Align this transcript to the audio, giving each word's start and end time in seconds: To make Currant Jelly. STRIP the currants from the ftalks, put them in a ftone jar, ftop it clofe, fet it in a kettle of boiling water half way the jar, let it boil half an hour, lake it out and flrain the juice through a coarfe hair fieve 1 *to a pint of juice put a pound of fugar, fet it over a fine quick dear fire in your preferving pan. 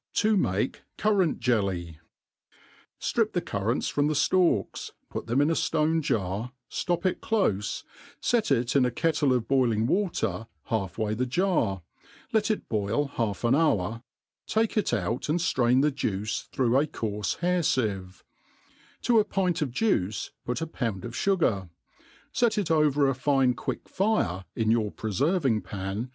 To 0.15 0.35
make 0.35 0.81
Currant 0.97 1.37
Jelly. 1.39 1.99
STRIP 2.97 3.33
the 3.33 3.39
currants 3.39 3.87
from 3.87 4.07
the 4.07 4.15
ftalks, 4.15 4.89
put 5.11 5.27
them 5.27 5.39
in 5.41 5.51
a 5.51 5.53
ftone 5.53 6.01
jar, 6.01 6.53
ftop 6.71 7.05
it 7.05 7.21
clofe, 7.21 7.83
fet 8.19 8.49
it 8.49 8.75
in 8.75 8.83
a 8.83 8.89
kettle 8.89 9.31
of 9.31 9.47
boiling 9.47 9.85
water 9.85 10.47
half 10.63 10.97
way 10.97 11.13
the 11.13 11.27
jar, 11.27 11.83
let 12.33 12.49
it 12.49 12.67
boil 12.67 13.09
half 13.09 13.43
an 13.43 13.53
hour, 13.53 14.01
lake 14.55 14.75
it 14.75 14.91
out 14.91 15.29
and 15.29 15.37
flrain 15.37 15.83
the 15.83 15.91
juice 15.91 16.49
through 16.51 16.75
a 16.79 16.87
coarfe 16.87 17.35
hair 17.41 17.61
fieve 17.61 18.01
1 19.01 19.01
*to 19.03 19.19
a 19.19 19.23
pint 19.23 19.61
of 19.61 19.69
juice 19.69 20.31
put 20.43 20.61
a 20.61 20.65
pound 20.65 21.05
of 21.05 21.11
fugar, 21.13 21.69
fet 22.33 22.57
it 22.57 22.71
over 22.71 23.07
a 23.07 23.13
fine 23.13 23.53
quick 23.53 23.83
dear 23.83 23.93
fire 23.93 24.45
in 24.55 24.71
your 24.71 24.89
preferving 24.91 25.61
pan. 25.63 26.09